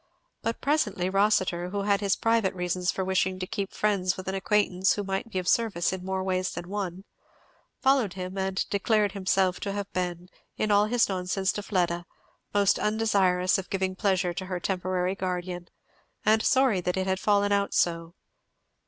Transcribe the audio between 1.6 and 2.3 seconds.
who had his